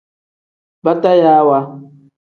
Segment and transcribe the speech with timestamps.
[0.83, 1.57] Batayaawa.